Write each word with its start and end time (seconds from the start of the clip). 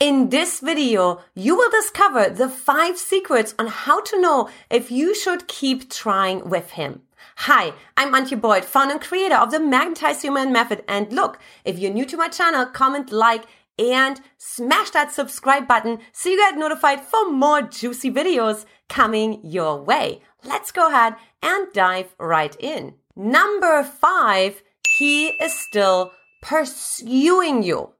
In 0.00 0.30
this 0.30 0.60
video, 0.60 1.20
you 1.34 1.54
will 1.54 1.70
discover 1.70 2.30
the 2.30 2.48
five 2.48 2.96
secrets 2.96 3.54
on 3.58 3.66
how 3.66 4.00
to 4.00 4.18
know 4.18 4.48
if 4.70 4.90
you 4.90 5.14
should 5.14 5.46
keep 5.46 5.90
trying 5.90 6.48
with 6.48 6.70
him. 6.70 7.02
Hi, 7.36 7.74
I'm 7.98 8.14
Antia 8.14 8.40
Boyd, 8.40 8.64
founder 8.64 8.94
and 8.94 9.02
creator 9.02 9.34
of 9.34 9.50
the 9.50 9.60
Magnetize 9.60 10.24
Your 10.24 10.32
Man 10.32 10.54
Method. 10.54 10.84
And 10.88 11.12
look, 11.12 11.38
if 11.66 11.78
you're 11.78 11.92
new 11.92 12.06
to 12.06 12.16
my 12.16 12.28
channel, 12.28 12.64
comment, 12.64 13.12
like, 13.12 13.44
and 13.78 14.22
smash 14.38 14.88
that 14.92 15.12
subscribe 15.12 15.68
button 15.68 15.98
so 16.12 16.30
you 16.30 16.38
get 16.38 16.56
notified 16.56 17.02
for 17.02 17.30
more 17.30 17.60
juicy 17.60 18.10
videos 18.10 18.64
coming 18.88 19.38
your 19.44 19.82
way. 19.82 20.22
Let's 20.42 20.72
go 20.72 20.88
ahead 20.88 21.16
and 21.42 21.70
dive 21.74 22.14
right 22.18 22.56
in. 22.58 22.94
Number 23.14 23.84
five, 23.84 24.62
he 24.96 25.26
is 25.26 25.52
still 25.60 26.12
pursuing 26.40 27.62
you. 27.62 27.92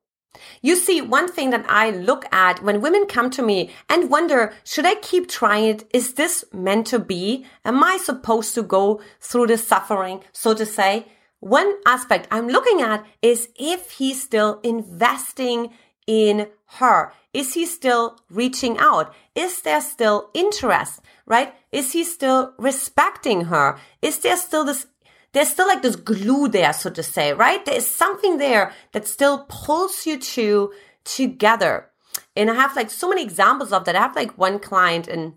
You 0.62 0.76
see, 0.76 1.00
one 1.00 1.30
thing 1.30 1.50
that 1.50 1.64
I 1.68 1.90
look 1.90 2.24
at 2.32 2.62
when 2.62 2.80
women 2.80 3.06
come 3.06 3.30
to 3.30 3.42
me 3.42 3.70
and 3.88 4.10
wonder, 4.10 4.52
should 4.64 4.86
I 4.86 4.94
keep 4.96 5.28
trying 5.28 5.64
it? 5.64 5.84
Is 5.92 6.14
this 6.14 6.44
meant 6.52 6.86
to 6.88 6.98
be? 6.98 7.46
Am 7.64 7.82
I 7.82 7.96
supposed 7.96 8.54
to 8.54 8.62
go 8.62 9.00
through 9.20 9.48
the 9.48 9.58
suffering, 9.58 10.22
so 10.32 10.54
to 10.54 10.66
say? 10.66 11.06
One 11.40 11.76
aspect 11.86 12.28
I'm 12.30 12.48
looking 12.48 12.82
at 12.82 13.04
is 13.22 13.48
if 13.58 13.92
he's 13.92 14.22
still 14.22 14.60
investing 14.62 15.70
in 16.06 16.48
her. 16.78 17.12
Is 17.32 17.54
he 17.54 17.64
still 17.66 18.18
reaching 18.28 18.76
out? 18.78 19.14
Is 19.34 19.62
there 19.62 19.80
still 19.80 20.30
interest, 20.34 21.00
right? 21.26 21.54
Is 21.72 21.92
he 21.92 22.04
still 22.04 22.52
respecting 22.58 23.46
her? 23.46 23.78
Is 24.02 24.18
there 24.18 24.36
still 24.36 24.64
this 24.64 24.86
there's 25.32 25.48
still 25.48 25.68
like 25.68 25.82
this 25.82 25.96
glue 25.96 26.48
there, 26.48 26.72
so 26.72 26.90
to 26.90 27.02
say, 27.02 27.32
right? 27.32 27.64
There 27.64 27.76
is 27.76 27.86
something 27.86 28.38
there 28.38 28.72
that 28.92 29.06
still 29.06 29.46
pulls 29.48 30.06
you 30.06 30.18
two 30.18 30.72
together. 31.04 31.90
And 32.34 32.50
I 32.50 32.54
have 32.54 32.76
like 32.76 32.90
so 32.90 33.08
many 33.08 33.22
examples 33.22 33.72
of 33.72 33.84
that. 33.84 33.96
I 33.96 34.00
have 34.00 34.16
like 34.16 34.36
one 34.36 34.58
client 34.58 35.06
and 35.08 35.34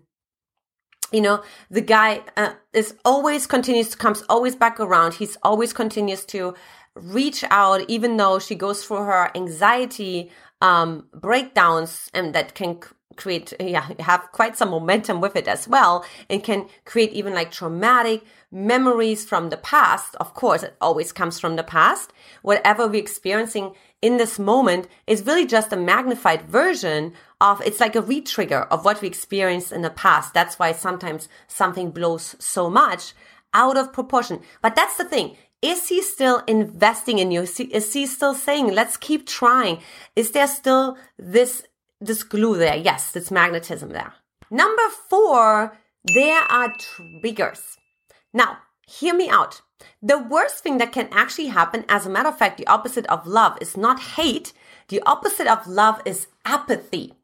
you 1.12 1.20
know 1.20 1.42
the 1.70 1.80
guy 1.80 2.22
uh, 2.36 2.54
is 2.72 2.94
always 3.04 3.46
continues 3.46 3.90
to 3.90 3.96
comes 3.96 4.24
always 4.28 4.56
back 4.56 4.80
around 4.80 5.14
he's 5.14 5.36
always 5.42 5.72
continues 5.72 6.24
to 6.24 6.54
reach 6.94 7.44
out 7.50 7.82
even 7.88 8.16
though 8.16 8.38
she 8.38 8.54
goes 8.54 8.84
through 8.84 8.96
her 8.96 9.30
anxiety 9.36 10.30
um, 10.60 11.06
breakdowns 11.12 12.10
and 12.14 12.34
that 12.34 12.54
can 12.54 12.80
create 13.16 13.52
yeah 13.60 13.88
have 13.98 14.28
quite 14.32 14.56
some 14.56 14.70
momentum 14.70 15.20
with 15.20 15.36
it 15.36 15.48
as 15.48 15.66
well 15.68 16.04
and 16.28 16.42
can 16.42 16.66
create 16.84 17.12
even 17.12 17.34
like 17.34 17.50
traumatic 17.50 18.22
memories 18.50 19.24
from 19.24 19.50
the 19.50 19.56
past. 19.56 20.14
Of 20.16 20.34
course 20.34 20.62
it 20.62 20.76
always 20.80 21.12
comes 21.12 21.40
from 21.40 21.56
the 21.56 21.62
past. 21.62 22.12
Whatever 22.42 22.86
we're 22.86 23.02
experiencing 23.02 23.74
in 24.00 24.16
this 24.16 24.38
moment 24.38 24.86
is 25.06 25.26
really 25.26 25.46
just 25.46 25.72
a 25.72 25.76
magnified 25.76 26.42
version 26.42 27.12
of 27.40 27.60
it's 27.62 27.80
like 27.80 27.96
a 27.96 28.02
re-trigger 28.02 28.62
of 28.70 28.84
what 28.84 29.00
we 29.00 29.08
experienced 29.08 29.72
in 29.72 29.82
the 29.82 29.90
past. 29.90 30.34
That's 30.34 30.58
why 30.58 30.72
sometimes 30.72 31.28
something 31.48 31.90
blows 31.90 32.36
so 32.38 32.70
much 32.70 33.12
out 33.52 33.76
of 33.76 33.92
proportion. 33.92 34.40
But 34.62 34.76
that's 34.76 34.96
the 34.96 35.04
thing. 35.04 35.36
Is 35.62 35.88
he 35.88 36.02
still 36.02 36.42
investing 36.46 37.18
in 37.18 37.30
you? 37.30 37.42
Is 37.42 37.92
he 37.94 38.06
still 38.06 38.34
saying, 38.34 38.74
let's 38.74 38.98
keep 38.98 39.26
trying? 39.26 39.78
Is 40.14 40.32
there 40.32 40.46
still 40.46 40.98
this 41.18 41.62
this 42.06 42.22
glue 42.22 42.56
there. 42.56 42.76
Yes, 42.76 43.12
this 43.12 43.30
magnetism 43.30 43.90
there. 43.90 44.12
Number 44.50 44.82
four, 45.08 45.76
there 46.04 46.42
are 46.42 46.74
triggers. 46.78 47.76
Now, 48.32 48.58
hear 48.86 49.14
me 49.14 49.28
out. 49.28 49.62
The 50.02 50.18
worst 50.18 50.62
thing 50.62 50.78
that 50.78 50.92
can 50.92 51.08
actually 51.12 51.48
happen, 51.48 51.84
as 51.88 52.06
a 52.06 52.10
matter 52.10 52.28
of 52.28 52.38
fact, 52.38 52.58
the 52.58 52.66
opposite 52.66 53.06
of 53.06 53.26
love 53.26 53.58
is 53.60 53.76
not 53.76 54.00
hate. 54.00 54.52
The 54.88 55.02
opposite 55.06 55.46
of 55.46 55.66
love 55.66 56.00
is 56.04 56.28
apathy. 56.44 57.14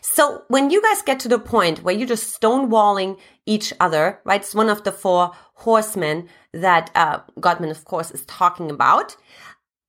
So 0.00 0.42
when 0.48 0.70
you 0.70 0.82
guys 0.82 1.02
get 1.02 1.20
to 1.20 1.28
the 1.28 1.38
point 1.38 1.82
where 1.82 1.94
you're 1.94 2.08
just 2.08 2.40
stonewalling 2.40 3.18
each 3.46 3.72
other, 3.80 4.20
right? 4.24 4.40
It's 4.40 4.54
one 4.54 4.68
of 4.68 4.84
the 4.84 4.92
four 4.92 5.32
horsemen 5.54 6.28
that 6.52 6.90
uh, 6.94 7.20
Gottman, 7.38 7.70
of 7.70 7.84
course, 7.84 8.10
is 8.10 8.24
talking 8.26 8.70
about 8.70 9.16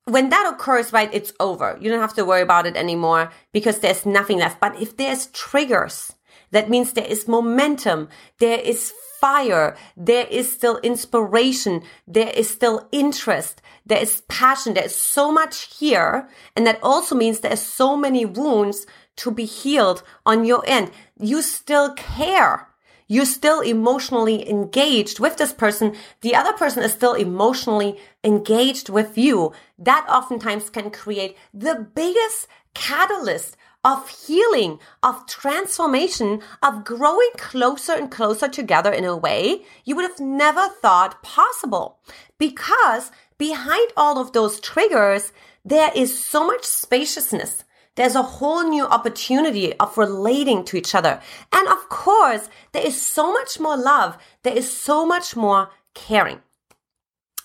when 0.09 0.29
that 0.29 0.51
occurs, 0.53 0.93
right, 0.93 1.09
it's 1.13 1.33
over. 1.39 1.77
You 1.79 1.89
don't 1.89 2.01
have 2.01 2.15
to 2.15 2.25
worry 2.25 2.41
about 2.41 2.65
it 2.65 2.75
anymore 2.75 3.31
because 3.51 3.79
there's 3.79 4.05
nothing 4.05 4.39
left. 4.39 4.59
But 4.59 4.81
if 4.81 4.97
there's 4.97 5.27
triggers, 5.27 6.13
that 6.51 6.69
means 6.69 6.93
there 6.93 7.05
is 7.05 7.27
momentum, 7.27 8.09
there 8.39 8.59
is 8.59 8.93
fire, 9.19 9.75
there 9.97 10.25
is 10.27 10.51
still 10.51 10.77
inspiration, 10.77 11.83
there 12.07 12.29
is 12.29 12.49
still 12.49 12.87
interest, 12.91 13.61
there 13.85 14.01
is 14.01 14.21
passion, 14.29 14.73
there 14.73 14.85
is 14.85 14.95
so 14.95 15.31
much 15.31 15.77
here. 15.77 16.29
And 16.55 16.65
that 16.65 16.79
also 16.81 17.15
means 17.15 17.39
there 17.39 17.53
are 17.53 17.57
so 17.57 17.97
many 17.97 18.25
wounds 18.25 18.87
to 19.17 19.31
be 19.31 19.45
healed 19.45 20.01
on 20.25 20.45
your 20.45 20.63
end. 20.65 20.91
You 21.19 21.41
still 21.41 21.93
care 21.93 22.68
you're 23.09 23.25
still 23.25 23.59
emotionally 23.59 24.49
engaged 24.49 25.19
with 25.19 25.35
this 25.35 25.51
person. 25.51 25.95
The 26.21 26.35
other 26.35 26.53
person 26.53 26.83
is 26.83 26.93
still 26.93 27.13
emotionally 27.13 27.99
engaged 28.23 28.87
with 28.87 29.17
you. 29.17 29.51
That 29.77 30.05
oftentimes 30.07 30.69
can 30.69 30.91
create 30.91 31.35
the 31.53 31.87
biggest 31.93 32.47
catalyst 32.73 33.57
of 33.83 34.09
healing, 34.09 34.77
of 35.01 35.25
transformation, 35.25 36.41
of 36.61 36.85
growing 36.85 37.31
closer 37.37 37.93
and 37.93 38.11
closer 38.11 38.47
together 38.47 38.91
in 38.91 39.05
a 39.05 39.17
way 39.17 39.63
you 39.85 39.95
would 39.95 40.09
have 40.09 40.19
never 40.19 40.67
thought 40.67 41.23
possible. 41.23 41.97
Because 42.37 43.11
behind 43.39 43.91
all 43.97 44.19
of 44.19 44.33
those 44.33 44.59
triggers, 44.59 45.31
there 45.65 45.91
is 45.95 46.23
so 46.23 46.45
much 46.45 46.63
spaciousness 46.63 47.63
there's 47.99 48.15
a 48.15 48.23
whole 48.23 48.63
new 48.63 48.85
opportunity 48.85 49.73
of 49.73 49.97
relating 49.97 50.63
to 50.63 50.77
each 50.77 50.95
other. 50.95 51.19
And 51.51 51.67
of 51.67 51.89
course, 51.89 52.49
there 52.71 52.87
is 52.87 53.05
so 53.05 53.33
much 53.33 53.59
more 53.59 53.75
love. 53.75 54.17
There 54.43 54.55
is 54.55 54.71
so 54.71 55.05
much 55.05 55.35
more 55.35 55.69
caring. 55.93 56.39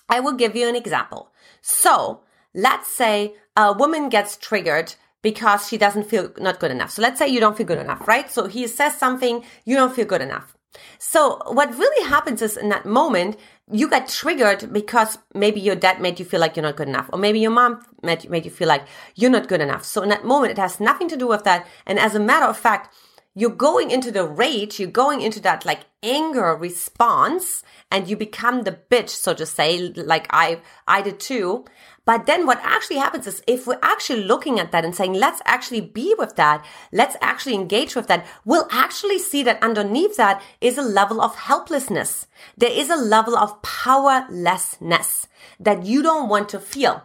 I 0.07 0.21
will 0.21 0.31
give 0.31 0.55
you 0.55 0.69
an 0.69 0.77
example. 0.77 1.33
So 1.61 2.21
let's 2.53 2.87
say 2.87 3.35
a 3.57 3.73
woman 3.73 4.07
gets 4.07 4.37
triggered 4.37 4.95
because 5.21 5.67
she 5.67 5.77
doesn't 5.77 6.05
feel 6.05 6.31
not 6.37 6.61
good 6.61 6.71
enough. 6.71 6.91
So 6.91 7.01
let's 7.01 7.19
say 7.19 7.27
you 7.27 7.41
don't 7.41 7.57
feel 7.57 7.65
good 7.65 7.79
enough, 7.79 8.07
right? 8.07 8.31
So 8.31 8.47
he 8.47 8.65
says 8.67 8.97
something, 8.97 9.43
you 9.65 9.75
don't 9.75 9.93
feel 9.93 10.05
good 10.05 10.21
enough. 10.21 10.55
So 10.97 11.41
what 11.47 11.75
really 11.77 12.07
happens 12.07 12.41
is 12.41 12.57
in 12.57 12.69
that 12.69 12.85
moment, 12.85 13.37
you 13.71 13.89
got 13.89 14.07
triggered 14.07 14.71
because 14.71 15.17
maybe 15.33 15.59
your 15.59 15.75
dad 15.75 15.99
made 15.99 16.19
you 16.19 16.25
feel 16.25 16.39
like 16.39 16.55
you're 16.55 16.63
not 16.63 16.75
good 16.75 16.87
enough, 16.87 17.09
or 17.11 17.19
maybe 17.19 17.39
your 17.39 17.51
mom 17.51 17.83
made, 18.03 18.29
made 18.29 18.45
you 18.45 18.51
feel 18.51 18.67
like 18.67 18.85
you're 19.15 19.31
not 19.31 19.47
good 19.47 19.61
enough. 19.61 19.83
So 19.83 20.01
in 20.03 20.09
that 20.09 20.25
moment, 20.25 20.51
it 20.51 20.57
has 20.57 20.79
nothing 20.79 21.07
to 21.09 21.17
do 21.17 21.27
with 21.27 21.43
that. 21.45 21.65
And 21.85 21.97
as 21.99 22.15
a 22.15 22.19
matter 22.19 22.45
of 22.45 22.57
fact, 22.57 22.93
you're 23.35 23.49
going 23.49 23.91
into 23.91 24.11
the 24.11 24.25
rage, 24.25 24.79
you're 24.79 24.89
going 24.89 25.21
into 25.21 25.41
that 25.41 25.65
like 25.65 25.81
anger 26.01 26.55
response, 26.55 27.63
and 27.91 28.07
you 28.07 28.15
become 28.15 28.61
the 28.61 28.71
bitch, 28.71 29.09
so 29.09 29.33
to 29.33 29.45
say, 29.45 29.89
like 29.89 30.27
I, 30.29 30.61
I 30.87 31.01
did 31.01 31.19
too. 31.19 31.65
But 32.05 32.27
then 32.27 32.45
what 32.45 32.59
actually 32.61 32.97
happens 32.97 33.27
is 33.27 33.43
if 33.47 33.67
we're 33.67 33.79
actually 33.81 34.23
looking 34.23 34.59
at 34.59 34.71
that 34.71 34.85
and 34.85 34.95
saying, 34.95 35.13
let's 35.13 35.41
actually 35.45 35.81
be 35.81 36.15
with 36.17 36.35
that, 36.35 36.63
let's 36.93 37.17
actually 37.19 37.55
engage 37.55 37.95
with 37.95 38.07
that, 38.07 38.25
we'll 38.45 38.67
actually 38.71 39.19
see 39.19 39.43
that 39.43 39.61
underneath 39.61 40.15
that 40.15 40.41
is 40.61 40.77
a 40.77 40.83
level 40.83 41.19
of 41.19 41.35
helplessness. 41.35 42.27
There 42.55 42.71
is 42.71 42.89
a 42.89 42.95
level 42.95 43.35
of 43.35 43.61
powerlessness 43.63 45.27
that 45.59 45.83
you 45.83 46.03
don't 46.03 46.29
want 46.29 46.47
to 46.49 46.59
feel. 46.59 47.03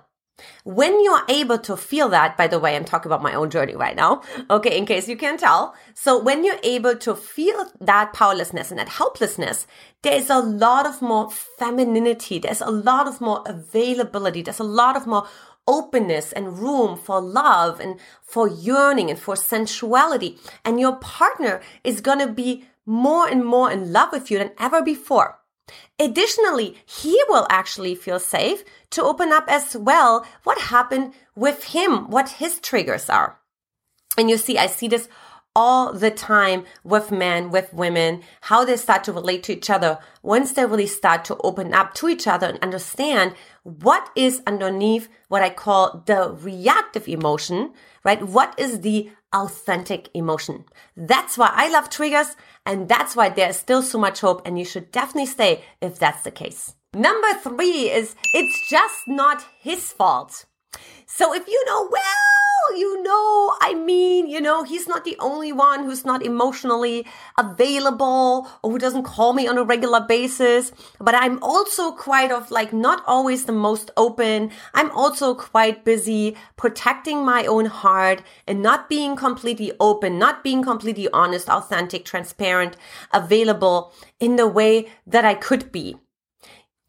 When 0.65 1.03
you're 1.03 1.25
able 1.29 1.59
to 1.59 1.77
feel 1.77 2.09
that, 2.11 2.37
by 2.37 2.47
the 2.47 2.59
way, 2.59 2.77
I'm 2.77 2.85
talking 2.85 3.11
about 3.11 3.23
my 3.23 3.35
own 3.35 3.51
journey 3.51 3.77
right 3.77 3.97
now. 3.97 4.23
Okay. 4.49 4.77
In 4.77 4.87
case 4.87 5.09
you 5.09 5.17
can't 5.17 5.41
tell. 5.41 5.75
So 5.95 6.19
when 6.23 6.45
you're 6.45 6.61
able 6.63 6.97
to 6.97 7.15
feel 7.15 7.71
that 7.81 8.13
powerlessness 8.13 8.71
and 8.71 8.79
that 8.79 8.89
helplessness, 8.89 9.67
there's 10.03 10.31
a 10.31 10.39
lot 10.39 10.87
of 10.87 11.03
more 11.03 11.31
femininity. 11.31 12.39
There's 12.39 12.61
a 12.61 12.71
lot 12.71 13.07
of 13.07 13.21
more 13.21 13.43
availability. 13.47 14.43
There's 14.43 14.61
a 14.61 14.65
lot 14.65 14.97
of 14.97 15.07
more 15.07 15.27
openness 15.67 16.33
and 16.33 16.59
room 16.59 16.97
for 16.97 17.21
love 17.21 17.81
and 17.81 18.01
for 18.23 18.49
yearning 18.49 19.11
and 19.11 19.19
for 19.19 19.37
sensuality. 19.37 20.39
And 20.65 20.81
your 20.81 20.97
partner 20.97 21.61
is 21.85 22.01
going 22.01 22.19
to 22.19 22.33
be 22.33 22.65
more 22.87 23.29
and 23.29 23.45
more 23.45 23.71
in 23.71 23.93
love 23.93 24.11
with 24.13 24.31
you 24.31 24.39
than 24.39 24.53
ever 24.59 24.83
before. 24.83 25.40
Additionally, 25.99 26.77
he 26.85 27.21
will 27.29 27.47
actually 27.51 27.95
feel 27.95 28.19
safe 28.19 28.65
to 28.91 29.03
open 29.03 29.33
up 29.33 29.45
as 29.49 29.77
well 29.77 30.27
what 30.45 30.59
happened 30.59 31.13
with 31.35 31.65
him, 31.65 32.11
what 32.11 32.31
his 32.31 32.59
triggers 32.61 33.09
are. 33.09 33.39
And 34.17 34.29
you 34.29 34.37
see, 34.37 34.59
I 34.59 34.67
see 34.67 34.89
this 34.89 35.09
all 35.55 35.93
the 35.93 36.11
time 36.11 36.65
with 36.85 37.11
men, 37.11 37.51
with 37.51 37.75
women, 37.75 38.23
how 38.43 38.65
they 38.65 38.77
start 38.77 39.03
to 39.05 39.13
relate 39.13 39.43
to 39.43 39.53
each 39.53 39.69
other 39.69 39.99
once 40.23 40.53
they 40.53 40.65
really 40.65 40.87
start 40.87 41.25
to 41.25 41.37
open 41.39 41.75
up 41.75 41.93
to 41.95 42.09
each 42.09 42.27
other 42.27 42.47
and 42.47 42.59
understand 42.61 43.35
what 43.65 44.11
is 44.15 44.43
underneath 44.47 45.09
what 45.29 45.43
I 45.43 45.51
call 45.51 46.03
the 46.07 46.31
reactive 46.31 47.09
emotion, 47.09 47.73
right? 48.05 48.23
What 48.23 48.55
is 48.59 48.81
the 48.81 49.11
authentic 49.33 50.11
emotion? 50.15 50.65
That's 50.97 51.39
why 51.39 51.51
I 51.53 51.71
love 51.71 51.91
triggers. 51.91 52.37
And 52.67 52.89
that's 52.89 53.17
why 53.17 53.29
there's 53.29 53.57
still 53.57 53.83
so 53.83 53.99
much 53.99 54.21
hope. 54.21 54.43
And 54.47 54.59
you 54.59 54.65
should 54.65 54.93
definitely 54.93 55.27
stay 55.27 55.65
if 55.81 55.99
that's 55.99 56.23
the 56.23 56.31
case. 56.31 56.75
Number 56.95 57.33
three 57.35 57.91
is 57.91 58.17
it's 58.35 58.69
just 58.69 59.03
not 59.07 59.45
his 59.61 59.93
fault. 59.93 60.47
So 61.07 61.35
if 61.35 61.47
you 61.47 61.65
know, 61.67 61.89
well, 61.91 62.30
you 62.77 63.03
know, 63.03 63.55
I 63.61 63.75
mean, 63.75 64.29
you 64.29 64.41
know, 64.41 64.63
he's 64.63 64.87
not 64.87 65.05
the 65.05 65.17
only 65.19 65.53
one 65.53 65.85
who's 65.85 66.05
not 66.05 66.25
emotionally 66.25 67.07
available 67.39 68.49
or 68.63 68.71
who 68.71 68.79
doesn't 68.79 69.05
call 69.05 69.33
me 69.33 69.47
on 69.47 69.59
a 69.59 69.65
regular 69.65 70.01
basis. 70.01 70.73
But 70.99 71.15
I'm 71.15 71.43
also 71.43 71.93
quite 71.93 72.31
of 72.31 72.51
like 72.51 72.73
not 72.73 73.03
always 73.07 73.45
the 73.45 73.53
most 73.53 73.91
open. 73.97 74.51
I'm 74.75 74.91
also 74.93 75.35
quite 75.35 75.85
busy 75.85 76.37
protecting 76.57 77.25
my 77.25 77.47
own 77.47 77.67
heart 77.67 78.23
and 78.47 78.63
not 78.63 78.89
being 78.89 79.17
completely 79.17 79.73
open, 79.81 80.19
not 80.19 80.45
being 80.45 80.63
completely 80.63 81.09
honest, 81.13 81.49
authentic, 81.49 82.05
transparent, 82.05 82.77
available 83.13 83.93
in 84.19 84.37
the 84.37 84.47
way 84.47 84.89
that 85.07 85.25
I 85.25 85.35
could 85.35 85.73
be 85.73 85.97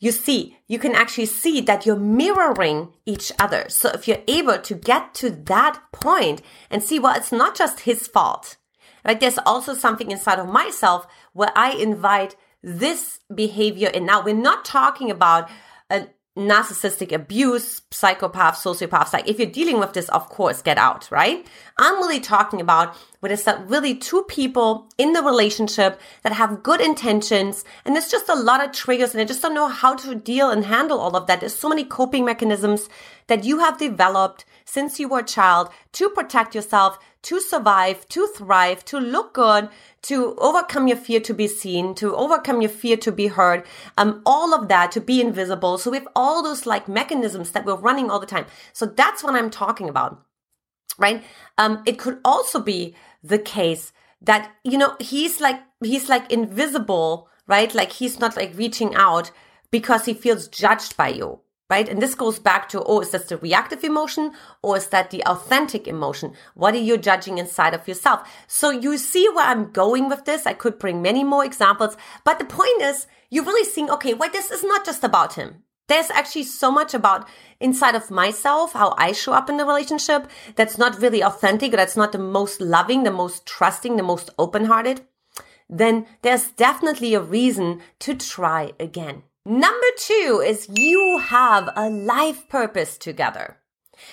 you 0.02 0.12
see, 0.12 0.58
you 0.68 0.80
can 0.80 0.96
actually 0.96 1.28
see 1.28 1.62
that 1.62 1.86
you're 1.86 1.96
mirroring 1.96 2.90
each 3.06 3.32
other. 3.38 3.66
So 3.70 3.90
if 3.90 4.08
you're 4.08 4.24
able 4.28 4.58
to 4.58 4.74
get 4.74 5.14
to 5.16 5.30
that 5.30 5.80
point 5.94 6.42
and 6.72 6.82
see, 6.82 6.98
well, 6.98 7.16
it's 7.16 7.32
not 7.32 7.56
just 7.56 7.82
his 7.82 8.08
fault, 8.08 8.58
right? 9.06 9.20
There's 9.20 9.38
also 9.46 9.76
something 9.76 10.10
inside 10.10 10.40
of 10.40 10.50
myself 10.50 11.06
where 11.34 11.52
I 11.56 11.74
invite 11.74 12.36
this 12.64 13.20
behavior 13.34 13.90
in. 13.90 14.08
Now, 14.08 14.24
we're 14.24 14.34
not 14.34 14.66
talking 14.66 15.12
about 15.12 15.50
a 15.92 16.08
narcissistic 16.36 17.12
abuse, 17.12 17.84
psychopath, 17.92 18.56
sociopath. 18.56 19.14
Like 19.14 19.28
if 19.28 19.38
you're 19.38 19.52
dealing 19.52 19.80
with 19.80 19.94
this, 19.94 20.10
of 20.10 20.30
course, 20.30 20.64
get 20.64 20.80
out, 20.80 21.12
right? 21.12 21.46
I'm 21.78 21.96
really 21.98 22.20
talking 22.20 22.60
about 22.60 22.98
when 23.22 23.32
it's 23.32 23.44
that 23.44 23.68
really 23.70 23.96
two 23.96 24.24
people 24.24 24.90
in 24.98 25.14
the 25.14 25.22
relationship 25.22 26.00
that 26.24 26.34
have 26.34 26.64
good 26.64 26.82
intentions 26.82 27.64
and 27.86 27.96
there's 27.96 28.12
just 28.12 28.28
a 28.28 28.36
lot 28.36 28.64
of 28.64 28.72
triggers 28.72 29.14
and 29.14 29.22
I 29.22 29.26
just 29.26 29.42
don't 29.42 29.54
know 29.54 29.68
how 29.68 29.96
to 29.96 30.16
deal 30.16 30.50
and 30.50 30.66
handle 30.66 31.00
all 31.00 31.16
of 31.16 31.28
that. 31.28 31.40
There's 31.40 31.56
so 31.56 31.70
many 31.70 31.84
coping 31.84 32.26
mechanisms 32.26 32.90
that 33.28 33.44
you 33.46 33.60
have 33.60 33.78
developed 33.78 34.44
since 34.66 35.00
you 35.00 35.08
were 35.08 35.20
a 35.20 35.24
child 35.24 35.70
to 35.94 36.10
protect 36.10 36.56
yourself, 36.56 36.98
to 37.24 37.40
survive, 37.40 38.08
to 38.10 38.26
thrive, 38.28 38.84
to 38.86 39.00
look 39.00 39.34
good, 39.34 39.70
to 40.02 40.36
overcome 40.38 40.88
your 40.88 40.98
fear 40.98 41.20
to 41.20 41.34
be 41.34 41.48
seen, 41.48 41.94
to 41.96 42.16
overcome 42.16 42.62
your 42.62 42.70
fear 42.70 42.98
to 42.98 43.12
be 43.12 43.28
heard, 43.28 43.64
um, 43.98 44.22
all 44.26 44.54
of 44.54 44.68
that 44.68 44.92
to 44.94 45.02
be 45.02 45.22
invisible. 45.22 45.78
So 45.78 45.92
we 45.92 45.98
have 45.98 46.08
all 46.16 46.42
those 46.42 46.66
like 46.66 46.88
mechanisms 46.88 47.52
that 47.52 47.66
we're 47.66 47.76
running 47.76 48.10
all 48.10 48.20
the 48.20 48.26
time. 48.26 48.46
So 48.74 48.86
that's 48.86 49.24
what 49.24 49.36
I'm 49.36 49.52
talking 49.52 49.90
about, 49.90 50.24
right? 50.98 51.24
Um, 51.58 51.84
it 51.86 52.00
could 52.00 52.20
also 52.26 52.60
be 52.60 52.96
the 53.24 53.40
case 53.40 53.94
that, 54.22 54.52
you 54.64 54.78
know, 54.78 54.96
he's 55.00 55.40
like, 55.40 55.62
he's 55.84 56.10
like 56.10 56.32
invisible, 56.32 57.30
right? 57.48 57.74
Like 57.74 57.92
he's 57.92 58.20
not 58.20 58.36
like 58.36 58.56
reaching 58.56 58.96
out 58.96 59.32
because 59.72 60.06
he 60.06 60.14
feels 60.14 60.48
judged 60.48 60.98
by 60.98 61.10
you 61.10 61.40
right? 61.72 61.88
And 61.88 62.02
this 62.02 62.16
goes 62.16 62.38
back 62.38 62.68
to, 62.70 62.84
oh, 62.84 63.00
is 63.00 63.12
this 63.12 63.30
the 63.30 63.38
reactive 63.38 63.86
emotion 63.86 64.34
or 64.62 64.76
is 64.76 64.88
that 64.88 65.10
the 65.10 65.26
authentic 65.26 65.88
emotion? 65.88 66.34
What 66.54 66.74
are 66.74 66.86
you 66.90 66.98
judging 66.98 67.38
inside 67.38 67.74
of 67.74 67.88
yourself? 67.88 68.30
So 68.46 68.72
you 68.72 68.98
see 68.98 69.30
where 69.30 69.48
I'm 69.48 69.72
going 69.72 70.10
with 70.10 70.26
this. 70.26 70.46
I 70.46 70.52
could 70.52 70.78
bring 70.78 71.02
many 71.02 71.24
more 71.24 71.46
examples, 71.46 71.96
but 72.26 72.40
the 72.40 72.46
point 72.46 72.82
is 72.82 73.08
you're 73.30 73.46
really 73.46 73.64
seeing, 73.64 73.90
okay, 73.90 74.14
wait, 74.14 74.34
this 74.34 74.52
is 74.52 74.66
not 74.66 74.86
just 74.86 75.06
about 75.06 75.36
him. 75.36 75.64
There's 75.92 76.10
actually 76.10 76.44
so 76.44 76.72
much 76.72 76.94
about 76.94 77.28
inside 77.60 77.96
of 77.96 78.10
myself, 78.10 78.72
how 78.72 78.96
I 78.98 79.12
show 79.12 79.34
up 79.34 79.50
in 79.50 79.58
the 79.58 79.66
relationship 79.66 80.30
that's 80.56 80.78
not 80.78 81.02
really 81.02 81.22
authentic, 81.22 81.74
that's 81.74 81.98
not 81.98 82.14
the 82.14 82.18
most 82.18 82.62
loving, 82.62 83.04
the 83.04 83.12
most 83.12 83.46
trusting, 83.46 83.98
the 83.98 84.02
most 84.02 84.30
open 84.40 84.64
hearted. 84.64 85.02
Then 85.70 86.06
there's 86.22 86.48
definitely 86.48 87.14
a 87.14 87.20
reason 87.20 87.82
to 88.00 88.16
try 88.16 88.72
again. 88.80 89.24
Number 89.46 89.88
two 89.98 90.42
is 90.42 90.70
you 90.72 91.18
have 91.18 91.70
a 91.76 91.90
life 91.90 92.48
purpose 92.48 92.98
together. 92.98 93.58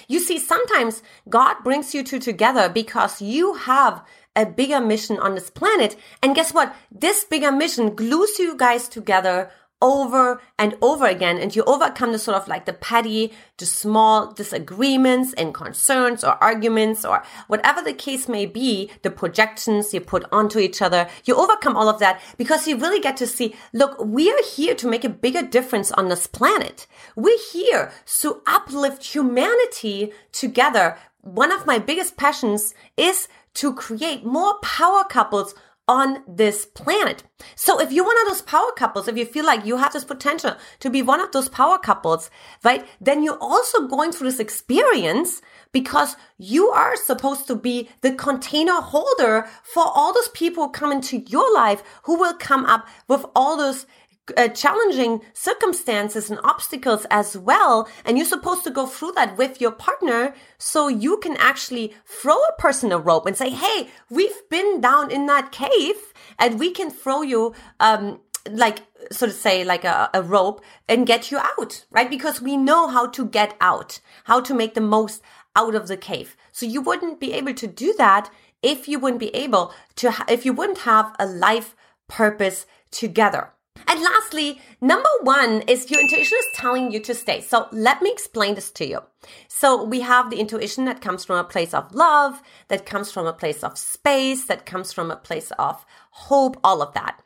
You 0.09 0.19
see, 0.19 0.41
sometimes 0.41 1.01
God 1.29 1.63
brings 1.63 1.95
you 1.95 2.03
two 2.03 2.19
together 2.19 2.69
because 2.69 3.23
you 3.23 3.55
have 3.55 4.05
a 4.35 4.47
bigger 4.47 4.81
mission 4.81 5.21
on 5.21 5.37
this 5.37 5.49
planet. 5.49 5.95
And 6.25 6.35
guess 6.35 6.53
what? 6.53 6.75
This 6.91 7.23
bigger 7.23 7.53
mission 7.53 7.95
glues 7.95 8.41
you 8.41 8.57
guys 8.57 8.89
together 8.89 9.53
over 9.81 10.41
and 10.59 10.77
over 10.83 11.07
again 11.07 11.39
and 11.39 11.55
you 11.55 11.63
overcome 11.65 12.13
the 12.13 12.19
sort 12.19 12.37
of 12.37 12.49
like 12.49 12.65
the 12.67 12.73
petty 12.73 13.33
the 13.59 13.67
small 13.67 14.33
disagreements 14.33 15.33
and 15.35 15.55
concerns 15.55 16.25
or 16.25 16.43
arguments 16.43 17.05
or 17.05 17.23
whatever 17.47 17.81
the 17.83 17.93
case 17.93 18.29
may 18.29 18.45
be 18.45 18.91
the 19.03 19.11
projections 19.11 19.95
you 19.95 20.01
put 20.01 20.25
onto 20.33 20.59
each 20.59 20.83
other 20.83 21.09
you 21.25 21.35
overcome 21.35 21.77
all 21.77 21.89
of 21.89 22.01
that 22.01 22.21
because 22.37 22.67
you 22.67 22.77
really 22.77 23.01
get 23.01 23.17
to 23.17 23.27
see 23.27 23.55
look 23.73 23.97
we 24.05 24.31
are 24.31 24.45
here 24.45 24.75
to 24.75 24.89
make 24.89 25.05
a 25.05 25.09
bigger 25.09 25.43
difference 25.43 25.93
on 25.93 26.09
this 26.09 26.27
planet. 26.27 26.87
We're 27.17 27.39
here 27.53 27.93
to 28.21 28.43
uplift 28.47 29.15
humanity 29.15 30.13
together. 30.33 30.97
One 31.21 31.53
of 31.53 31.67
my 31.67 31.79
biggest 31.79 32.17
passions 32.17 32.75
is 32.97 33.29
to 33.55 33.75
create 33.75 34.25
more 34.25 34.59
power 34.61 35.05
couples 35.05 35.55
on 35.89 36.23
this 36.29 36.67
planet. 36.67 37.25
So 37.55 37.81
if 37.81 37.91
you're 37.91 38.05
one 38.05 38.21
of 38.21 38.29
those 38.29 38.43
power 38.43 38.71
couples, 38.77 39.09
if 39.09 39.17
you 39.17 39.25
feel 39.25 39.47
like 39.47 39.65
you 39.65 39.79
have 39.79 39.93
this 39.93 40.05
potential 40.05 40.57
to 40.81 40.91
be 40.91 41.03
one 41.03 41.21
of 41.21 41.33
those 41.33 41.49
power 41.49 41.79
couples, 41.79 42.31
right, 42.63 42.87
then 43.01 43.23
you're 43.23 43.39
also 43.41 43.89
going 43.89 44.13
through 44.13 44.31
this 44.31 44.41
experience 44.41 45.41
because 45.73 46.17
you 46.37 46.69
are 46.69 46.97
supposed 46.97 47.47
to 47.47 47.57
be 47.57 47.89
the 48.03 48.13
container 48.13 48.81
holder 48.81 49.49
for 49.63 49.85
all 49.87 50.13
those 50.13 50.29
people 50.29 50.67
who 50.67 50.73
come 50.73 50.93
into 50.93 51.19
your 51.19 51.53
life 51.55 51.83
who 52.05 52.19
will 52.19 52.35
come 52.35 52.65
up 52.67 52.87
with 53.09 53.25
all 53.35 53.57
those 53.57 53.87
uh, 54.37 54.49
challenging 54.49 55.21
circumstances 55.33 56.31
and 56.31 56.41
obstacles 56.45 57.07
as 57.11 57.37
well. 57.37 57.89
And 58.05 58.17
you're 58.17 58.27
supposed 58.27 58.65
to 58.65 58.71
go 58.71 58.87
through 58.87 59.13
that 59.13 59.37
with 59.37 59.61
your 59.61 59.73
partner 59.73 60.35
so 60.59 60.89
you 60.89 61.19
can 61.19 61.37
actually 61.39 61.95
throw 62.05 62.37
a 62.37 62.61
person 62.61 62.93
a 62.93 62.99
rope 62.99 63.27
and 63.27 63.37
say, 63.37 63.51
Hey, 63.51 63.89
we've 64.11 64.49
been 64.51 64.81
down 64.81 65.11
in 65.11 65.27
that 65.27 65.53
cave 65.53 65.97
and 66.39 66.59
we 66.59 66.71
can 66.71 66.91
throw 66.91 67.23
you, 67.23 67.55
um, 67.81 68.21
like, 68.51 68.81
so 69.11 69.27
to 69.27 69.33
say, 69.33 69.65
like 69.65 69.85
a, 69.85 70.11
a 70.15 70.23
rope 70.23 70.63
and 70.89 71.07
get 71.07 71.31
you 71.31 71.39
out, 71.39 71.85
right? 71.91 72.11
Because 72.11 72.41
we 72.41 72.57
know 72.57 72.89
how 72.89 73.07
to 73.09 73.27
get 73.27 73.57
out, 73.61 74.01
how 74.25 74.41
to 74.41 74.55
make 74.55 74.75
the 74.75 74.81
most 74.81 75.23
out 75.57 75.75
of 75.75 75.89
the 75.89 75.97
cave. 75.97 76.37
So 76.53 76.67
you 76.67 76.81
wouldn't 76.81 77.21
be 77.21 77.33
able 77.33 77.55
to 77.55 77.67
do 77.67 77.95
that 77.99 78.31
if 78.63 78.89
you 78.89 78.99
wouldn't 78.99 79.21
be 79.21 79.35
able 79.35 79.73
to, 79.97 80.11
ha- 80.11 80.27
if 80.29 80.45
you 80.45 80.53
wouldn't 80.53 80.79
have 80.79 81.15
a 81.19 81.27
life 81.27 81.77
purpose 82.09 82.67
together. 82.91 83.53
And 83.87 84.03
lastly, 84.03 84.61
number 84.81 85.09
one 85.23 85.63
is 85.63 85.91
your 85.91 86.01
intuition 86.01 86.39
is 86.39 86.47
telling 86.55 86.91
you 86.91 87.01
to 87.01 87.15
stay. 87.15 87.41
So 87.41 87.69
let 87.73 88.03
me 88.03 88.11
explain 88.11 88.55
this 88.55 88.71
to 88.73 88.87
you. 88.87 89.01
So 89.49 89.83
we 89.83 90.01
have 90.01 90.31
the 90.31 90.41
intuition 90.41 90.85
that 90.87 91.01
comes 91.01 91.25
from 91.25 91.37
a 91.37 91.45
place 91.45 91.73
of 91.73 91.95
love, 91.95 92.43
that 92.69 92.87
comes 92.87 93.11
from 93.11 93.27
a 93.27 93.33
place 93.33 93.63
of 93.63 93.79
space, 93.79 94.47
that 94.47 94.67
comes 94.67 94.93
from 94.93 95.11
a 95.11 95.17
place 95.17 95.51
of 95.59 95.85
hope, 96.11 96.59
all 96.63 96.83
of 96.83 96.95
that. 96.95 97.23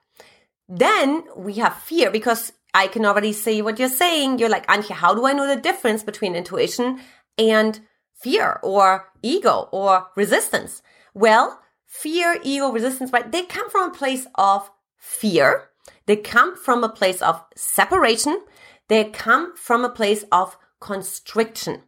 Then 0.68 1.24
we 1.36 1.54
have 1.54 1.76
fear 1.76 2.10
because 2.10 2.52
I 2.74 2.86
can 2.86 3.04
already 3.04 3.32
see 3.32 3.60
what 3.60 3.78
you're 3.78 3.88
saying. 3.88 4.38
You're 4.38 4.48
like, 4.48 4.66
Antia, 4.66 4.92
how 4.92 5.14
do 5.14 5.26
I 5.26 5.32
know 5.32 5.46
the 5.46 5.60
difference 5.60 6.02
between 6.02 6.34
intuition 6.34 7.00
and 7.36 7.80
fear 8.14 8.58
or 8.62 9.08
ego 9.22 9.68
or 9.72 10.08
resistance? 10.16 10.82
Well, 11.12 11.60
fear, 11.86 12.38
ego, 12.42 12.72
resistance, 12.72 13.12
right? 13.12 13.30
They 13.30 13.42
come 13.42 13.68
from 13.68 13.90
a 13.90 13.94
place 13.94 14.26
of 14.36 14.70
fear 14.96 15.68
they 16.06 16.16
come 16.16 16.56
from 16.56 16.82
a 16.82 16.88
place 16.88 17.22
of 17.22 17.44
separation. 17.54 18.42
They 18.88 19.04
come 19.04 19.56
from 19.56 19.84
a 19.84 19.88
place 19.90 20.24
of 20.32 20.56
constriction. 20.80 21.82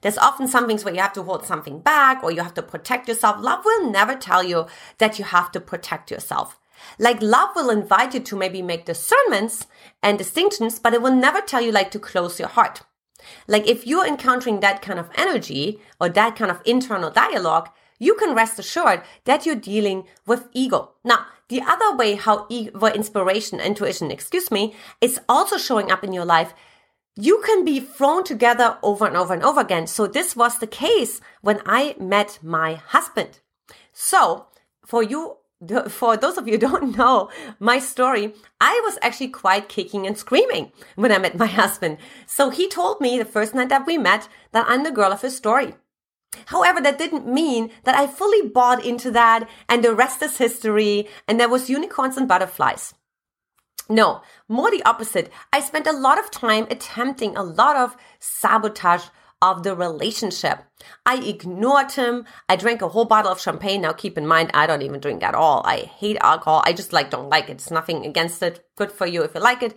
There's 0.00 0.18
often 0.18 0.48
some 0.48 0.66
things 0.66 0.84
where 0.84 0.94
you 0.94 1.00
have 1.00 1.12
to 1.14 1.22
hold 1.22 1.46
something 1.46 1.80
back 1.80 2.22
or 2.22 2.30
you 2.30 2.42
have 2.42 2.54
to 2.54 2.62
protect 2.62 3.08
yourself. 3.08 3.40
Love 3.40 3.64
will 3.64 3.90
never 3.90 4.14
tell 4.14 4.42
you 4.42 4.66
that 4.98 5.18
you 5.18 5.24
have 5.24 5.52
to 5.52 5.60
protect 5.60 6.10
yourself. 6.10 6.58
Like 6.98 7.20
love 7.20 7.50
will 7.54 7.70
invite 7.70 8.14
you 8.14 8.20
to 8.20 8.36
maybe 8.36 8.62
make 8.62 8.84
discernments 8.84 9.66
and 10.02 10.16
distinctions, 10.16 10.78
but 10.78 10.94
it 10.94 11.02
will 11.02 11.14
never 11.14 11.40
tell 11.40 11.60
you 11.60 11.72
like 11.72 11.90
to 11.92 11.98
close 11.98 12.38
your 12.38 12.48
heart. 12.48 12.82
Like 13.46 13.66
if 13.66 13.86
you're 13.86 14.06
encountering 14.06 14.60
that 14.60 14.82
kind 14.82 14.98
of 14.98 15.10
energy 15.16 15.80
or 16.00 16.08
that 16.08 16.36
kind 16.36 16.50
of 16.50 16.62
internal 16.64 17.10
dialogue, 17.10 17.68
you 17.98 18.14
can 18.14 18.34
rest 18.34 18.58
assured 18.58 19.02
that 19.24 19.44
you're 19.44 19.56
dealing 19.56 20.04
with 20.24 20.48
ego. 20.52 20.92
Now, 21.04 21.26
the 21.48 21.62
other 21.62 21.96
way 21.96 22.14
how 22.14 22.46
ego, 22.48 22.86
inspiration, 22.86 23.60
intuition, 23.60 24.10
excuse 24.10 24.50
me, 24.50 24.74
is 25.00 25.20
also 25.28 25.56
showing 25.56 25.90
up 25.90 26.04
in 26.04 26.12
your 26.12 26.24
life, 26.24 26.54
you 27.16 27.42
can 27.44 27.64
be 27.64 27.80
thrown 27.80 28.22
together 28.22 28.78
over 28.82 29.06
and 29.06 29.16
over 29.16 29.34
and 29.34 29.42
over 29.42 29.60
again. 29.60 29.86
So 29.86 30.06
this 30.06 30.36
was 30.36 30.58
the 30.58 30.66
case 30.66 31.20
when 31.40 31.60
I 31.66 31.96
met 31.98 32.38
my 32.42 32.74
husband. 32.74 33.40
So 33.92 34.46
for 34.86 35.02
you, 35.02 35.38
for 35.88 36.16
those 36.16 36.38
of 36.38 36.46
you 36.46 36.56
don't 36.58 36.96
know 36.96 37.30
my 37.58 37.80
story, 37.80 38.34
I 38.60 38.80
was 38.84 38.98
actually 39.02 39.28
quite 39.28 39.68
kicking 39.68 40.06
and 40.06 40.16
screaming 40.16 40.70
when 40.94 41.10
I 41.10 41.18
met 41.18 41.36
my 41.36 41.46
husband. 41.46 41.98
So 42.26 42.50
he 42.50 42.68
told 42.68 43.00
me 43.00 43.18
the 43.18 43.24
first 43.24 43.54
night 43.54 43.68
that 43.70 43.86
we 43.86 43.98
met 43.98 44.28
that 44.52 44.66
I'm 44.68 44.84
the 44.84 44.92
girl 44.92 45.10
of 45.10 45.22
his 45.22 45.36
story. 45.36 45.74
However, 46.46 46.80
that 46.80 46.98
didn't 46.98 47.26
mean 47.26 47.70
that 47.84 47.94
I 47.94 48.06
fully 48.06 48.48
bought 48.48 48.84
into 48.84 49.10
that 49.12 49.48
and 49.68 49.82
the 49.82 49.94
rest 49.94 50.22
is 50.22 50.38
history 50.38 51.08
and 51.26 51.38
there 51.38 51.48
was 51.48 51.70
unicorns 51.70 52.16
and 52.16 52.28
butterflies. 52.28 52.94
No, 53.88 54.20
more 54.48 54.70
the 54.70 54.82
opposite. 54.84 55.32
I 55.52 55.60
spent 55.60 55.86
a 55.86 55.92
lot 55.92 56.18
of 56.18 56.30
time 56.30 56.66
attempting 56.70 57.36
a 57.36 57.42
lot 57.42 57.76
of 57.76 57.96
sabotage 58.20 59.04
of 59.40 59.62
the 59.62 59.74
relationship. 59.74 60.64
I 61.06 61.16
ignored 61.16 61.92
him. 61.92 62.26
I 62.48 62.56
drank 62.56 62.82
a 62.82 62.88
whole 62.88 63.04
bottle 63.04 63.30
of 63.30 63.40
champagne. 63.40 63.82
Now 63.82 63.92
keep 63.92 64.18
in 64.18 64.26
mind, 64.26 64.50
I 64.52 64.66
don't 64.66 64.82
even 64.82 65.00
drink 65.00 65.22
at 65.22 65.34
all. 65.34 65.62
I 65.64 65.78
hate 65.78 66.18
alcohol. 66.20 66.62
I 66.66 66.72
just 66.72 66.92
like 66.92 67.10
don't 67.10 67.30
like 67.30 67.48
it. 67.48 67.52
It's 67.52 67.70
nothing 67.70 68.04
against 68.04 68.42
it. 68.42 68.64
Good 68.76 68.90
for 68.90 69.06
you 69.06 69.22
if 69.22 69.34
you 69.34 69.40
like 69.40 69.62
it. 69.62 69.74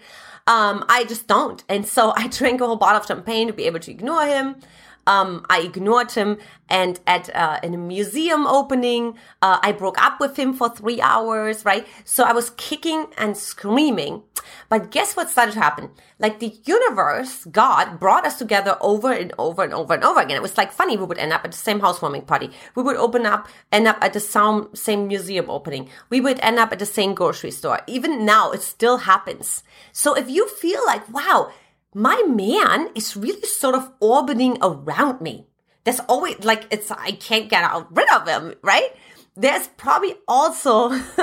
Um, 0.48 0.84
I 0.90 1.06
just 1.06 1.28
don't. 1.28 1.64
And 1.70 1.86
so 1.86 2.12
I 2.18 2.28
drank 2.28 2.60
a 2.60 2.66
whole 2.66 2.76
bottle 2.76 3.02
of 3.02 3.08
champagne 3.08 3.48
to 3.48 3.54
be 3.54 3.66
able 3.66 3.80
to 3.80 3.92
ignore 3.92 4.26
him. 4.26 4.56
Um, 5.08 5.46
I 5.50 5.62
ignored 5.62 6.12
him, 6.12 6.38
and 6.70 7.00
at 7.08 7.34
uh, 7.36 7.60
in 7.64 7.74
a 7.74 7.78
museum 7.78 8.46
opening, 8.46 9.16
uh, 9.42 9.60
I 9.62 9.72
broke 9.72 10.02
up 10.02 10.20
with 10.20 10.38
him 10.38 10.54
for 10.54 10.70
three 10.70 11.02
hours. 11.02 11.66
Right, 11.66 11.88
so 12.06 12.24
I 12.24 12.34
was 12.34 12.52
kicking 12.52 13.08
and 13.18 13.36
screaming. 13.36 14.24
But 14.70 14.92
guess 14.92 15.16
what 15.16 15.30
started 15.30 15.54
to 15.54 15.60
happen? 15.60 15.92
Like 16.20 16.40
the 16.40 16.56
universe, 16.66 17.46
God 17.46 18.00
brought 18.00 18.26
us 18.26 18.38
together 18.38 18.78
over 18.82 19.12
and 19.12 19.34
over 19.38 19.64
and 19.64 19.74
over 19.74 19.94
and 19.94 20.04
over 20.04 20.20
again. 20.20 20.38
It 20.38 20.42
was 20.42 20.58
like 20.58 20.72
funny. 20.72 20.98
We 20.98 21.06
would 21.06 21.18
end 21.18 21.34
up 21.34 21.46
at 21.46 21.52
the 21.52 21.58
same 21.58 21.80
housewarming 21.80 22.24
party. 22.24 22.52
We 22.76 22.84
would 22.84 22.98
open 22.98 23.26
up, 23.26 23.48
end 23.72 23.88
up 23.88 23.98
at 24.02 24.14
the 24.14 24.20
same 24.20 24.70
same 24.74 25.08
museum 25.08 25.50
opening. 25.50 25.90
We 26.10 26.22
would 26.22 26.40
end 26.40 26.60
up 26.60 26.72
at 26.72 26.80
the 26.80 26.86
same 26.86 27.14
grocery 27.14 27.52
store. 27.52 27.82
Even 27.88 28.26
now, 28.26 28.52
it 28.52 28.62
still 28.62 28.98
happens. 28.98 29.64
So 29.92 30.16
if 30.16 30.30
you 30.30 30.48
feel 30.48 30.82
like, 30.86 31.08
wow 31.12 31.52
my 31.94 32.22
man 32.28 32.90
is 32.96 33.18
really 33.18 33.42
sort 33.42 33.76
of 33.76 33.92
orbiting 34.00 34.58
around 34.62 35.22
me. 35.22 35.48
There's 35.84 36.00
always 36.02 36.44
like 36.44 36.68
it's 36.72 36.92
I 36.92 37.12
can't 37.12 37.50
get 37.50 37.64
out 37.64 37.96
rid 37.96 38.10
of 38.12 38.28
him, 38.28 38.56
right? 38.62 38.90
There's 39.36 39.68
probably 39.70 40.16
also 40.28 40.90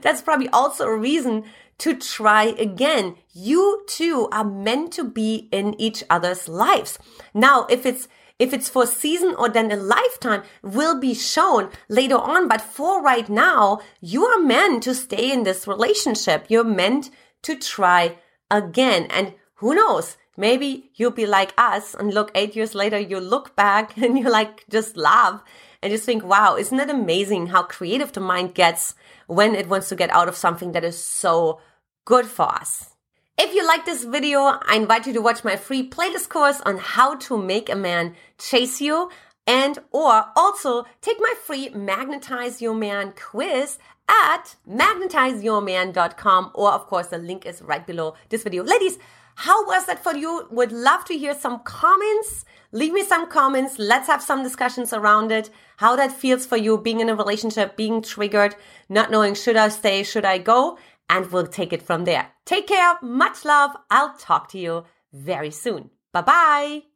that's 0.00 0.22
probably 0.22 0.48
also 0.48 0.86
a 0.86 0.96
reason 0.96 1.44
to 1.78 1.94
try 1.94 2.44
again. 2.44 3.16
You 3.32 3.84
two 3.86 4.28
are 4.32 4.44
meant 4.44 4.92
to 4.94 5.04
be 5.04 5.48
in 5.52 5.78
each 5.80 6.02
other's 6.08 6.48
lives. 6.48 6.98
Now, 7.34 7.66
if 7.68 7.84
it's 7.84 8.08
if 8.38 8.52
it's 8.52 8.68
for 8.68 8.82
a 8.82 8.86
season 8.86 9.34
or 9.38 9.48
then 9.48 9.70
a 9.70 9.76
lifetime 9.76 10.42
will 10.62 11.00
be 11.00 11.14
shown 11.14 11.70
later 11.88 12.16
on. 12.16 12.48
But 12.48 12.60
for 12.60 13.02
right 13.02 13.28
now, 13.28 13.80
you 14.00 14.26
are 14.26 14.40
meant 14.40 14.82
to 14.84 14.94
stay 14.94 15.32
in 15.32 15.44
this 15.44 15.66
relationship. 15.66 16.46
You're 16.48 16.64
meant 16.64 17.10
to 17.42 17.56
try 17.56 18.18
again. 18.50 19.06
And 19.10 19.34
who 19.56 19.74
knows? 19.74 20.16
Maybe 20.36 20.90
you'll 20.94 21.10
be 21.10 21.26
like 21.26 21.54
us 21.56 21.94
and 21.94 22.12
look 22.12 22.30
eight 22.34 22.54
years 22.54 22.74
later, 22.74 22.98
you 22.98 23.20
look 23.20 23.56
back 23.56 23.96
and 24.02 24.18
you 24.18 24.30
like 24.30 24.64
just 24.68 24.96
laugh 24.96 25.42
and 25.82 25.92
just 25.92 26.04
think, 26.04 26.24
wow, 26.24 26.56
isn't 26.56 26.78
it 26.78 26.90
amazing 26.90 27.48
how 27.48 27.62
creative 27.62 28.12
the 28.12 28.20
mind 28.20 28.54
gets 28.54 28.94
when 29.26 29.54
it 29.54 29.68
wants 29.68 29.88
to 29.88 29.96
get 29.96 30.10
out 30.10 30.28
of 30.28 30.36
something 30.36 30.72
that 30.72 30.84
is 30.84 31.02
so 31.02 31.60
good 32.04 32.26
for 32.26 32.46
us? 32.46 32.90
If 33.38 33.54
you 33.54 33.66
like 33.66 33.84
this 33.84 34.04
video, 34.04 34.40
I 34.40 34.76
invite 34.76 35.06
you 35.06 35.12
to 35.12 35.20
watch 35.20 35.44
my 35.44 35.56
free 35.56 35.88
playlist 35.88 36.30
course 36.30 36.60
on 36.62 36.78
how 36.78 37.16
to 37.16 37.36
make 37.36 37.68
a 37.68 37.76
man 37.76 38.14
chase 38.38 38.80
you 38.80 39.10
and 39.46 39.78
or 39.90 40.26
also 40.34 40.84
take 41.02 41.18
my 41.20 41.34
free 41.44 41.68
magnetize 41.70 42.60
your 42.62 42.74
man 42.74 43.12
quiz 43.12 43.78
at 44.08 44.56
magnetizeyourman.com 44.68 46.50
or 46.54 46.72
of 46.72 46.86
course 46.86 47.08
the 47.08 47.18
link 47.18 47.44
is 47.44 47.60
right 47.62 47.86
below 47.86 48.14
this 48.30 48.42
video. 48.42 48.64
Ladies, 48.64 48.98
how 49.36 49.66
was 49.66 49.84
that 49.84 50.02
for 50.02 50.14
you? 50.14 50.48
Would 50.50 50.72
love 50.72 51.04
to 51.04 51.16
hear 51.16 51.34
some 51.34 51.60
comments. 51.60 52.46
Leave 52.72 52.94
me 52.94 53.04
some 53.04 53.28
comments. 53.28 53.78
Let's 53.78 54.06
have 54.06 54.22
some 54.22 54.42
discussions 54.42 54.94
around 54.94 55.30
it. 55.30 55.50
How 55.76 55.94
that 55.96 56.10
feels 56.10 56.46
for 56.46 56.56
you 56.56 56.78
being 56.78 57.00
in 57.00 57.10
a 57.10 57.14
relationship, 57.14 57.76
being 57.76 58.00
triggered, 58.00 58.56
not 58.88 59.10
knowing 59.10 59.34
should 59.34 59.56
I 59.56 59.68
stay, 59.68 60.02
should 60.04 60.24
I 60.24 60.38
go? 60.38 60.78
And 61.10 61.30
we'll 61.30 61.46
take 61.46 61.74
it 61.74 61.82
from 61.82 62.04
there. 62.04 62.28
Take 62.46 62.66
care. 62.66 62.94
Much 63.02 63.44
love. 63.44 63.76
I'll 63.90 64.16
talk 64.16 64.48
to 64.52 64.58
you 64.58 64.84
very 65.12 65.50
soon. 65.50 65.90
Bye 66.14 66.22
bye. 66.22 66.86